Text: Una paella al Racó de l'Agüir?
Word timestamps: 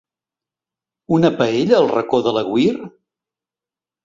Una 1.17 1.31
paella 1.41 1.75
al 1.81 1.91
Racó 1.93 2.23
de 2.29 2.35
l'Agüir? 2.39 2.67